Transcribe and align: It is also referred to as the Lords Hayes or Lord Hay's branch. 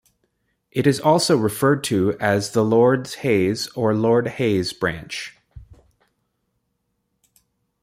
It 0.71 0.87
is 0.87 0.99
also 0.99 1.37
referred 1.37 1.83
to 1.83 2.17
as 2.19 2.53
the 2.53 2.63
Lords 2.65 3.13
Hayes 3.21 3.67
or 3.75 3.93
Lord 3.93 4.27
Hay's 4.29 4.73
branch. 4.73 5.37